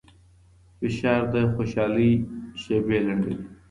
[0.79, 2.11] فشار د خوشحالۍ
[2.61, 3.37] شېبې لنډوي.